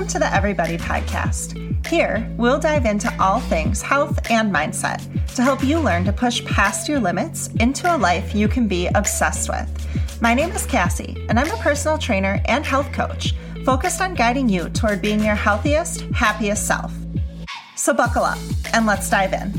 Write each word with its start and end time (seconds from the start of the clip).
Welcome 0.00 0.12
to 0.14 0.18
the 0.18 0.34
Everybody 0.34 0.78
Podcast. 0.78 1.86
Here, 1.86 2.26
we'll 2.38 2.58
dive 2.58 2.86
into 2.86 3.14
all 3.22 3.38
things 3.38 3.82
health 3.82 4.30
and 4.30 4.50
mindset 4.50 5.06
to 5.34 5.42
help 5.42 5.62
you 5.62 5.78
learn 5.78 6.06
to 6.06 6.12
push 6.12 6.42
past 6.46 6.88
your 6.88 6.98
limits 6.98 7.48
into 7.60 7.94
a 7.94 7.98
life 7.98 8.34
you 8.34 8.48
can 8.48 8.66
be 8.66 8.86
obsessed 8.94 9.50
with. 9.50 10.22
My 10.22 10.32
name 10.32 10.52
is 10.52 10.64
Cassie, 10.64 11.26
and 11.28 11.38
I'm 11.38 11.50
a 11.50 11.56
personal 11.58 11.98
trainer 11.98 12.40
and 12.46 12.64
health 12.64 12.90
coach 12.92 13.34
focused 13.66 14.00
on 14.00 14.14
guiding 14.14 14.48
you 14.48 14.70
toward 14.70 15.02
being 15.02 15.22
your 15.22 15.34
healthiest, 15.34 16.00
happiest 16.14 16.66
self. 16.66 16.94
So, 17.76 17.92
buckle 17.92 18.24
up 18.24 18.38
and 18.72 18.86
let's 18.86 19.10
dive 19.10 19.34
in. 19.34 19.52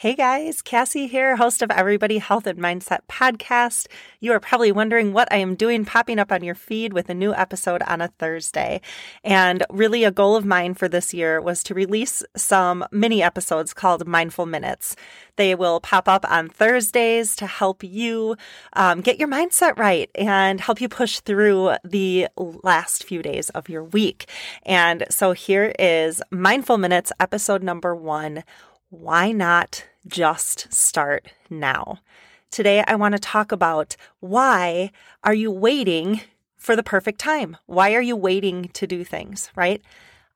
Hey 0.00 0.14
guys, 0.14 0.62
Cassie 0.62 1.08
here, 1.08 1.36
host 1.36 1.60
of 1.60 1.70
Everybody 1.70 2.16
Health 2.16 2.46
and 2.46 2.58
Mindset 2.58 3.00
podcast. 3.06 3.86
You 4.18 4.32
are 4.32 4.40
probably 4.40 4.72
wondering 4.72 5.12
what 5.12 5.30
I 5.30 5.36
am 5.36 5.54
doing 5.54 5.84
popping 5.84 6.18
up 6.18 6.32
on 6.32 6.42
your 6.42 6.54
feed 6.54 6.94
with 6.94 7.10
a 7.10 7.14
new 7.14 7.34
episode 7.34 7.82
on 7.82 8.00
a 8.00 8.08
Thursday. 8.08 8.80
And 9.22 9.62
really, 9.68 10.04
a 10.04 10.10
goal 10.10 10.36
of 10.36 10.46
mine 10.46 10.72
for 10.72 10.88
this 10.88 11.12
year 11.12 11.38
was 11.38 11.62
to 11.64 11.74
release 11.74 12.22
some 12.34 12.82
mini 12.90 13.22
episodes 13.22 13.74
called 13.74 14.08
Mindful 14.08 14.46
Minutes. 14.46 14.96
They 15.36 15.54
will 15.54 15.80
pop 15.80 16.08
up 16.08 16.24
on 16.30 16.48
Thursdays 16.48 17.36
to 17.36 17.46
help 17.46 17.84
you 17.84 18.36
um, 18.72 19.02
get 19.02 19.18
your 19.18 19.28
mindset 19.28 19.78
right 19.78 20.10
and 20.14 20.62
help 20.62 20.80
you 20.80 20.88
push 20.88 21.20
through 21.20 21.74
the 21.84 22.26
last 22.38 23.04
few 23.04 23.20
days 23.20 23.50
of 23.50 23.68
your 23.68 23.84
week. 23.84 24.30
And 24.62 25.04
so 25.10 25.32
here 25.32 25.74
is 25.78 26.22
Mindful 26.30 26.78
Minutes, 26.78 27.12
episode 27.20 27.62
number 27.62 27.94
one. 27.94 28.44
Why 28.88 29.30
not 29.30 29.84
just 30.06 30.72
start 30.72 31.28
now. 31.48 31.98
Today, 32.50 32.82
I 32.86 32.96
want 32.96 33.12
to 33.12 33.18
talk 33.18 33.52
about 33.52 33.96
why 34.18 34.90
are 35.22 35.34
you 35.34 35.50
waiting 35.50 36.22
for 36.56 36.74
the 36.74 36.82
perfect 36.82 37.18
time? 37.18 37.56
Why 37.66 37.94
are 37.94 38.00
you 38.00 38.16
waiting 38.16 38.68
to 38.74 38.86
do 38.86 39.04
things, 39.04 39.50
right? 39.54 39.82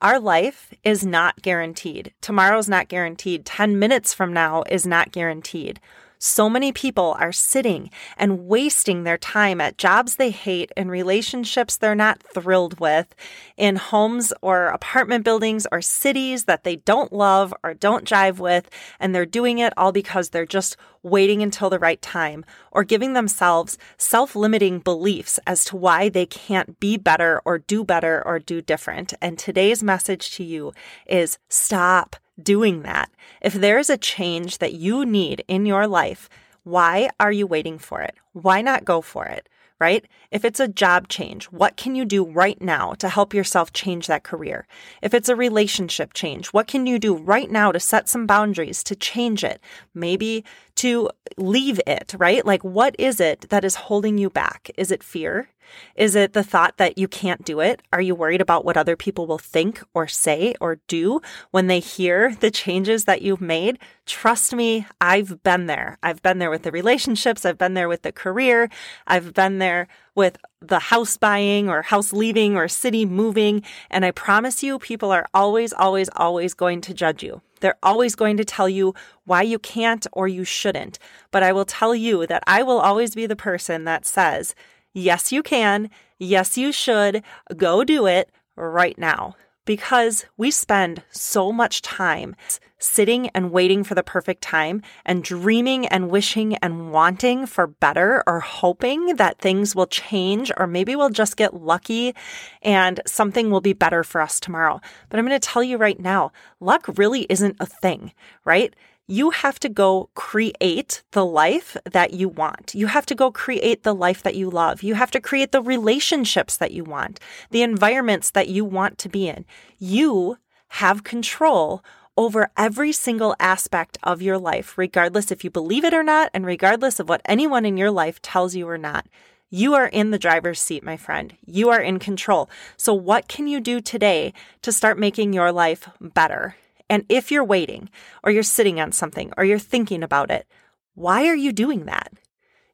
Our 0.00 0.20
life 0.20 0.72
is 0.84 1.04
not 1.04 1.42
guaranteed. 1.42 2.12
Tomorrow's 2.20 2.68
not 2.68 2.88
guaranteed. 2.88 3.44
10 3.46 3.78
minutes 3.78 4.12
from 4.12 4.32
now 4.32 4.62
is 4.70 4.86
not 4.86 5.12
guaranteed. 5.12 5.80
So 6.26 6.48
many 6.48 6.72
people 6.72 7.14
are 7.20 7.32
sitting 7.32 7.90
and 8.16 8.46
wasting 8.46 9.04
their 9.04 9.18
time 9.18 9.60
at 9.60 9.76
jobs 9.76 10.16
they 10.16 10.30
hate, 10.30 10.72
in 10.74 10.88
relationships 10.88 11.76
they're 11.76 11.94
not 11.94 12.22
thrilled 12.22 12.80
with, 12.80 13.14
in 13.58 13.76
homes 13.76 14.32
or 14.40 14.68
apartment 14.68 15.22
buildings 15.22 15.66
or 15.70 15.82
cities 15.82 16.44
that 16.44 16.64
they 16.64 16.76
don't 16.76 17.12
love 17.12 17.52
or 17.62 17.74
don't 17.74 18.08
jive 18.08 18.38
with. 18.38 18.70
And 18.98 19.14
they're 19.14 19.26
doing 19.26 19.58
it 19.58 19.74
all 19.76 19.92
because 19.92 20.30
they're 20.30 20.46
just 20.46 20.78
waiting 21.02 21.42
until 21.42 21.68
the 21.68 21.78
right 21.78 22.00
time 22.00 22.42
or 22.72 22.84
giving 22.84 23.12
themselves 23.12 23.76
self 23.98 24.34
limiting 24.34 24.78
beliefs 24.78 25.38
as 25.46 25.62
to 25.66 25.76
why 25.76 26.08
they 26.08 26.24
can't 26.24 26.80
be 26.80 26.96
better 26.96 27.42
or 27.44 27.58
do 27.58 27.84
better 27.84 28.26
or 28.26 28.38
do 28.38 28.62
different. 28.62 29.12
And 29.20 29.38
today's 29.38 29.82
message 29.82 30.30
to 30.36 30.42
you 30.42 30.72
is 31.06 31.36
stop 31.50 32.16
doing 32.42 32.82
that. 32.82 33.10
If 33.40 33.54
there 33.54 33.78
is 33.78 33.90
a 33.90 33.96
change 33.96 34.58
that 34.58 34.72
you 34.74 35.04
need 35.04 35.44
in 35.48 35.66
your 35.66 35.86
life, 35.86 36.28
why 36.62 37.10
are 37.20 37.32
you 37.32 37.46
waiting 37.46 37.78
for 37.78 38.00
it? 38.00 38.14
Why 38.32 38.62
not 38.62 38.84
go 38.84 39.00
for 39.00 39.26
it? 39.26 39.48
Right? 39.80 40.06
If 40.30 40.44
it's 40.44 40.60
a 40.60 40.68
job 40.68 41.08
change, 41.08 41.46
what 41.46 41.76
can 41.76 41.94
you 41.94 42.04
do 42.04 42.24
right 42.24 42.60
now 42.62 42.94
to 42.94 43.08
help 43.08 43.34
yourself 43.34 43.72
change 43.72 44.06
that 44.06 44.22
career? 44.22 44.66
If 45.02 45.12
it's 45.12 45.28
a 45.28 45.36
relationship 45.36 46.14
change, 46.14 46.48
what 46.48 46.68
can 46.68 46.86
you 46.86 46.98
do 46.98 47.14
right 47.14 47.50
now 47.50 47.72
to 47.72 47.80
set 47.80 48.08
some 48.08 48.26
boundaries 48.26 48.82
to 48.84 48.94
change 48.94 49.44
it? 49.44 49.60
Maybe 49.92 50.44
to 50.76 51.10
leave 51.36 51.80
it, 51.86 52.14
right? 52.18 52.44
Like, 52.44 52.62
what 52.62 52.94
is 52.98 53.20
it 53.20 53.48
that 53.50 53.64
is 53.64 53.74
holding 53.74 54.18
you 54.18 54.30
back? 54.30 54.70
Is 54.76 54.90
it 54.90 55.02
fear? 55.02 55.48
Is 55.96 56.14
it 56.14 56.32
the 56.32 56.42
thought 56.42 56.76
that 56.76 56.98
you 56.98 57.08
can't 57.08 57.44
do 57.44 57.60
it? 57.60 57.82
Are 57.92 58.00
you 58.00 58.14
worried 58.14 58.40
about 58.40 58.64
what 58.64 58.76
other 58.76 58.96
people 58.96 59.26
will 59.26 59.38
think 59.38 59.82
or 59.94 60.06
say 60.06 60.54
or 60.60 60.78
do 60.88 61.20
when 61.50 61.66
they 61.66 61.80
hear 61.80 62.34
the 62.40 62.50
changes 62.50 63.04
that 63.04 63.22
you've 63.22 63.40
made? 63.40 63.78
Trust 64.06 64.54
me, 64.54 64.86
I've 65.00 65.42
been 65.42 65.66
there. 65.66 65.98
I've 66.02 66.22
been 66.22 66.38
there 66.38 66.50
with 66.50 66.62
the 66.62 66.72
relationships, 66.72 67.44
I've 67.44 67.58
been 67.58 67.74
there 67.74 67.88
with 67.88 68.02
the 68.02 68.12
career, 68.12 68.68
I've 69.06 69.32
been 69.32 69.58
there 69.58 69.88
with 70.14 70.36
the 70.68 70.78
house 70.78 71.16
buying 71.16 71.68
or 71.68 71.82
house 71.82 72.12
leaving 72.12 72.56
or 72.56 72.68
city 72.68 73.04
moving. 73.04 73.62
And 73.90 74.04
I 74.04 74.10
promise 74.10 74.62
you, 74.62 74.78
people 74.78 75.10
are 75.10 75.26
always, 75.34 75.72
always, 75.72 76.08
always 76.16 76.54
going 76.54 76.80
to 76.82 76.94
judge 76.94 77.22
you. 77.22 77.40
They're 77.60 77.78
always 77.82 78.14
going 78.14 78.36
to 78.36 78.44
tell 78.44 78.68
you 78.68 78.94
why 79.24 79.42
you 79.42 79.58
can't 79.58 80.06
or 80.12 80.28
you 80.28 80.44
shouldn't. 80.44 80.98
But 81.30 81.42
I 81.42 81.52
will 81.52 81.64
tell 81.64 81.94
you 81.94 82.26
that 82.26 82.42
I 82.46 82.62
will 82.62 82.78
always 82.78 83.14
be 83.14 83.26
the 83.26 83.36
person 83.36 83.84
that 83.84 84.06
says, 84.06 84.54
Yes, 84.92 85.32
you 85.32 85.42
can. 85.42 85.90
Yes, 86.18 86.56
you 86.56 86.70
should. 86.70 87.22
Go 87.56 87.82
do 87.82 88.06
it 88.06 88.30
right 88.56 88.96
now. 88.96 89.34
Because 89.64 90.26
we 90.36 90.50
spend 90.50 91.02
so 91.10 91.50
much 91.50 91.80
time 91.80 92.36
sitting 92.78 93.28
and 93.28 93.50
waiting 93.50 93.82
for 93.82 93.94
the 93.94 94.02
perfect 94.02 94.42
time 94.42 94.82
and 95.04 95.24
dreaming 95.24 95.86
and 95.86 96.10
wishing 96.10 96.56
and 96.56 96.92
wanting 96.92 97.46
for 97.46 97.66
better 97.66 98.22
or 98.26 98.40
hoping 98.40 99.16
that 99.16 99.38
things 99.38 99.74
will 99.74 99.86
change 99.86 100.52
or 100.56 100.66
maybe 100.66 100.94
we'll 100.94 101.08
just 101.08 101.36
get 101.36 101.54
lucky 101.54 102.14
and 102.62 103.00
something 103.06 103.50
will 103.50 103.62
be 103.62 103.72
better 103.72 104.04
for 104.04 104.20
us 104.20 104.38
tomorrow. 104.38 104.80
But 105.08 105.18
I'm 105.18 105.26
going 105.26 105.40
to 105.40 105.48
tell 105.48 105.62
you 105.62 105.78
right 105.78 105.98
now, 105.98 106.32
luck 106.60 106.86
really 106.96 107.22
isn't 107.30 107.56
a 107.58 107.66
thing, 107.66 108.12
right? 108.44 108.74
You 109.06 109.30
have 109.30 109.60
to 109.60 109.68
go 109.68 110.08
create 110.14 111.02
the 111.10 111.24
life 111.24 111.76
that 111.84 112.14
you 112.14 112.28
want. 112.28 112.74
You 112.74 112.86
have 112.86 113.04
to 113.06 113.14
go 113.14 113.30
create 113.30 113.82
the 113.82 113.94
life 113.94 114.22
that 114.22 114.34
you 114.34 114.48
love. 114.48 114.82
You 114.82 114.94
have 114.94 115.10
to 115.10 115.20
create 115.20 115.52
the 115.52 115.60
relationships 115.60 116.56
that 116.56 116.72
you 116.72 116.84
want, 116.84 117.20
the 117.50 117.62
environments 117.62 118.30
that 118.30 118.48
you 118.48 118.64
want 118.64 118.96
to 118.98 119.08
be 119.08 119.28
in. 119.28 119.44
You 119.78 120.38
have 120.68 121.04
control 121.04 121.84
over 122.16 122.50
every 122.56 122.92
single 122.92 123.34
aspect 123.38 123.98
of 124.02 124.22
your 124.22 124.38
life, 124.38 124.78
regardless 124.78 125.30
if 125.30 125.44
you 125.44 125.50
believe 125.50 125.84
it 125.84 125.94
or 125.94 126.02
not, 126.02 126.30
and 126.32 126.46
regardless 126.46 127.00
of 127.00 127.08
what 127.08 127.20
anyone 127.24 127.66
in 127.66 127.76
your 127.76 127.90
life 127.90 128.22
tells 128.22 128.54
you 128.54 128.68
or 128.68 128.78
not. 128.78 129.06
You 129.50 129.74
are 129.74 129.86
in 129.86 130.10
the 130.10 130.18
driver's 130.18 130.60
seat, 130.60 130.82
my 130.82 130.96
friend. 130.96 131.36
You 131.44 131.68
are 131.70 131.80
in 131.80 131.98
control. 131.98 132.48
So, 132.76 132.94
what 132.94 133.28
can 133.28 133.46
you 133.46 133.60
do 133.60 133.80
today 133.80 134.32
to 134.62 134.72
start 134.72 134.98
making 134.98 135.32
your 135.32 135.52
life 135.52 135.88
better? 136.00 136.56
And 136.88 137.04
if 137.08 137.30
you're 137.30 137.44
waiting, 137.44 137.88
or 138.22 138.30
you're 138.30 138.42
sitting 138.42 138.80
on 138.80 138.92
something, 138.92 139.32
or 139.36 139.44
you're 139.44 139.58
thinking 139.58 140.02
about 140.02 140.30
it, 140.30 140.46
why 140.94 141.26
are 141.26 141.34
you 141.34 141.52
doing 141.52 141.86
that? 141.86 142.12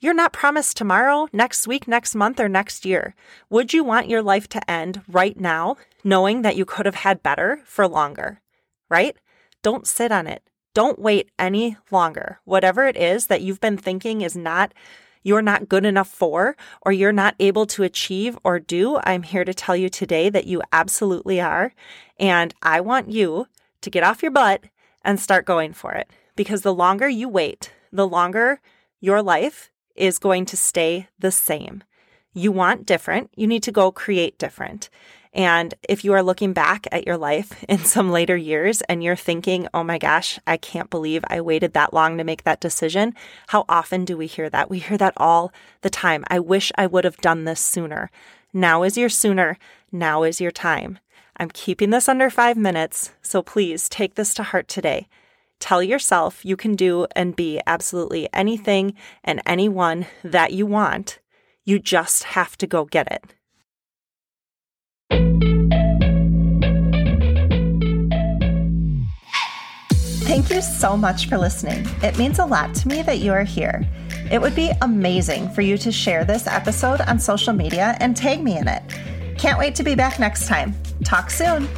You're 0.00 0.14
not 0.14 0.32
promised 0.32 0.76
tomorrow, 0.76 1.28
next 1.32 1.66
week, 1.66 1.88
next 1.88 2.14
month, 2.14 2.38
or 2.38 2.48
next 2.48 2.84
year. 2.84 3.14
Would 3.50 3.72
you 3.72 3.82
want 3.82 4.08
your 4.08 4.22
life 4.22 4.48
to 4.50 4.70
end 4.70 5.02
right 5.08 5.38
now, 5.38 5.76
knowing 6.04 6.42
that 6.42 6.56
you 6.56 6.64
could 6.64 6.86
have 6.86 6.94
had 6.96 7.22
better 7.22 7.60
for 7.64 7.88
longer? 7.88 8.40
Right? 8.88 9.16
Don't 9.62 9.86
sit 9.86 10.12
on 10.12 10.26
it. 10.26 10.42
Don't 10.72 11.00
wait 11.00 11.30
any 11.38 11.76
longer. 11.90 12.40
Whatever 12.44 12.86
it 12.86 12.96
is 12.96 13.26
that 13.26 13.42
you've 13.42 13.60
been 13.60 13.76
thinking 13.76 14.20
is 14.20 14.36
not 14.36 14.72
you're 15.24 15.42
not 15.42 15.68
good 15.68 15.84
enough 15.84 16.08
for 16.08 16.56
or 16.82 16.92
you're 16.92 17.12
not 17.12 17.34
able 17.40 17.66
to 17.66 17.82
achieve 17.82 18.38
or 18.44 18.60
do, 18.60 18.98
I'm 19.02 19.24
here 19.24 19.44
to 19.44 19.52
tell 19.52 19.76
you 19.76 19.88
today 19.88 20.30
that 20.30 20.46
you 20.46 20.62
absolutely 20.72 21.40
are. 21.40 21.74
And 22.18 22.54
I 22.62 22.80
want 22.80 23.10
you 23.10 23.48
to 23.82 23.90
get 23.90 24.02
off 24.02 24.22
your 24.22 24.32
butt 24.32 24.64
and 25.02 25.20
start 25.20 25.44
going 25.44 25.72
for 25.72 25.92
it. 25.92 26.10
Because 26.36 26.62
the 26.62 26.74
longer 26.74 27.08
you 27.08 27.28
wait, 27.28 27.72
the 27.92 28.06
longer 28.06 28.60
your 29.00 29.22
life 29.22 29.70
is 29.94 30.18
going 30.18 30.44
to 30.46 30.56
stay 30.56 31.08
the 31.18 31.32
same. 31.32 31.82
You 32.32 32.52
want 32.52 32.86
different, 32.86 33.30
you 33.34 33.46
need 33.46 33.62
to 33.64 33.72
go 33.72 33.90
create 33.90 34.38
different. 34.38 34.90
And 35.32 35.74
if 35.88 36.04
you 36.04 36.12
are 36.14 36.22
looking 36.22 36.52
back 36.52 36.86
at 36.90 37.06
your 37.06 37.16
life 37.16 37.64
in 37.68 37.78
some 37.78 38.10
later 38.10 38.36
years 38.36 38.82
and 38.82 39.02
you're 39.02 39.16
thinking, 39.16 39.68
oh 39.74 39.84
my 39.84 39.98
gosh, 39.98 40.38
I 40.46 40.56
can't 40.56 40.90
believe 40.90 41.24
I 41.28 41.40
waited 41.40 41.74
that 41.74 41.92
long 41.92 42.18
to 42.18 42.24
make 42.24 42.44
that 42.44 42.60
decision, 42.60 43.14
how 43.48 43.64
often 43.68 44.04
do 44.04 44.16
we 44.16 44.26
hear 44.26 44.48
that? 44.50 44.70
We 44.70 44.78
hear 44.78 44.98
that 44.98 45.14
all 45.16 45.52
the 45.82 45.90
time. 45.90 46.24
I 46.28 46.40
wish 46.40 46.72
I 46.76 46.86
would 46.86 47.04
have 47.04 47.18
done 47.18 47.44
this 47.44 47.60
sooner. 47.60 48.10
Now 48.52 48.82
is 48.82 48.96
your 48.96 49.08
sooner. 49.08 49.58
Now 49.92 50.22
is 50.22 50.40
your 50.40 50.50
time. 50.50 50.98
I'm 51.40 51.50
keeping 51.50 51.90
this 51.90 52.08
under 52.08 52.30
five 52.30 52.56
minutes, 52.56 53.12
so 53.22 53.42
please 53.42 53.88
take 53.88 54.16
this 54.16 54.34
to 54.34 54.42
heart 54.42 54.66
today. 54.66 55.06
Tell 55.60 55.80
yourself 55.82 56.44
you 56.44 56.56
can 56.56 56.74
do 56.74 57.06
and 57.14 57.36
be 57.36 57.60
absolutely 57.64 58.28
anything 58.32 58.94
and 59.22 59.40
anyone 59.46 60.06
that 60.24 60.52
you 60.52 60.66
want. 60.66 61.20
You 61.64 61.78
just 61.78 62.24
have 62.24 62.56
to 62.58 62.66
go 62.66 62.84
get 62.84 63.08
it. 63.12 63.24
Thank 70.22 70.50
you 70.50 70.60
so 70.60 70.96
much 70.96 71.28
for 71.28 71.38
listening. 71.38 71.86
It 72.02 72.18
means 72.18 72.38
a 72.38 72.44
lot 72.44 72.74
to 72.76 72.88
me 72.88 73.02
that 73.02 73.18
you 73.20 73.32
are 73.32 73.44
here. 73.44 73.88
It 74.30 74.40
would 74.40 74.54
be 74.54 74.72
amazing 74.82 75.50
for 75.50 75.62
you 75.62 75.78
to 75.78 75.92
share 75.92 76.24
this 76.24 76.46
episode 76.46 77.00
on 77.02 77.18
social 77.18 77.52
media 77.52 77.96
and 78.00 78.16
tag 78.16 78.42
me 78.42 78.58
in 78.58 78.68
it. 78.68 78.82
Can't 79.38 79.58
wait 79.58 79.74
to 79.76 79.84
be 79.84 79.94
back 79.94 80.18
next 80.18 80.48
time. 80.48 80.74
Talk 81.04 81.30
soon. 81.30 81.68